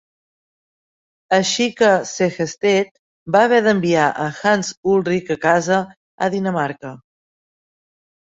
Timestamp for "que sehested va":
1.81-3.43